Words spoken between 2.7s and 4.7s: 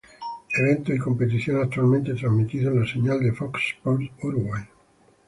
en la señal de Fox Sports Uruguay.